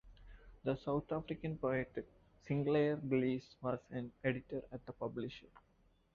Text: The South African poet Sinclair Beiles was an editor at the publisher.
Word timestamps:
The 0.63 0.77
South 0.77 1.11
African 1.11 1.59
poet 1.59 2.09
Sinclair 2.47 2.97
Beiles 2.97 3.43
was 3.61 3.77
an 3.91 4.11
editor 4.23 4.63
at 4.71 4.83
the 4.87 4.93
publisher. 4.93 5.45